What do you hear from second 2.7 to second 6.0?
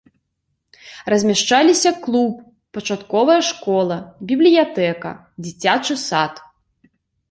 пачатковая школа, бібліятэка, дзіцячы